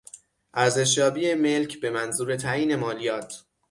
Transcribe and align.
ارزشیابی 0.53 1.33
ملک 1.33 1.79
به 1.79 1.89
منظور 1.89 2.35
تعیین 2.35 2.75
مالیات 2.75 3.43